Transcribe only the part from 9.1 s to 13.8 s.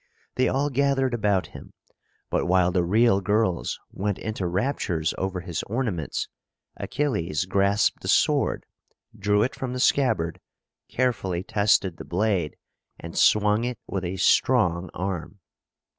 drew it from the scabbard, carefully tested the blade, and swung it